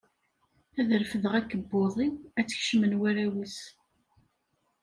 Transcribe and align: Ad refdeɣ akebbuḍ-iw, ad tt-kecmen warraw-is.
Ad 0.79 0.89
refdeɣ 1.01 1.33
akebbuḍ-iw, 1.39 2.13
ad 2.39 2.45
tt-kecmen 2.47 2.97
warraw-is. 2.99 3.57